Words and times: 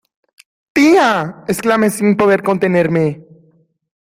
¡Tía! 0.75 1.09
exclamé 1.47 1.91
sin 1.91 2.17
poderme 2.17 2.47
contener. 2.47 2.87